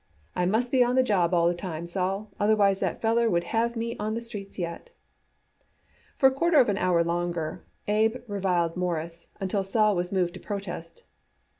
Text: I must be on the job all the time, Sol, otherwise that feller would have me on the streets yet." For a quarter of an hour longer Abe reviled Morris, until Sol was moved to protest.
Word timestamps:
I 0.35 0.47
must 0.47 0.71
be 0.71 0.83
on 0.83 0.95
the 0.95 1.03
job 1.03 1.31
all 1.31 1.47
the 1.47 1.53
time, 1.53 1.85
Sol, 1.85 2.31
otherwise 2.39 2.79
that 2.79 3.03
feller 3.03 3.29
would 3.29 3.43
have 3.43 3.75
me 3.75 3.95
on 3.99 4.15
the 4.15 4.19
streets 4.21 4.57
yet." 4.57 4.89
For 6.17 6.25
a 6.25 6.31
quarter 6.33 6.57
of 6.57 6.69
an 6.69 6.77
hour 6.79 7.03
longer 7.03 7.65
Abe 7.87 8.15
reviled 8.27 8.75
Morris, 8.75 9.27
until 9.39 9.63
Sol 9.63 9.95
was 9.95 10.11
moved 10.11 10.33
to 10.33 10.39
protest. 10.39 11.03